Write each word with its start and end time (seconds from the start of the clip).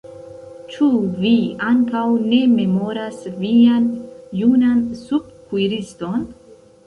Ĉu 0.75 0.85
vi 1.23 1.33
ankaŭ 1.71 2.05
ne 2.31 2.39
memoras 2.55 3.19
vian 3.43 3.85
junan 4.41 4.81
subkuiriston? 5.03 6.25